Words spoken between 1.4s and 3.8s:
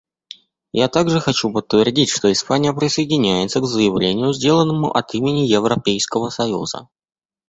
подтвердить, что Испания присоединяется к